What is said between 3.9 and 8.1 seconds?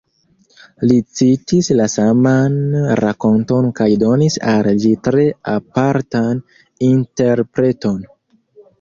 donis al ĝi tre apartan interpreton.